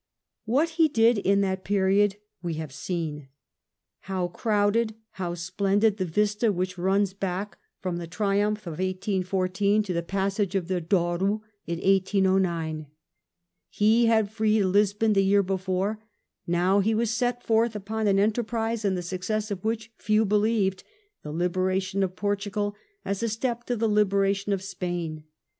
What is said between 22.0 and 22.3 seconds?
of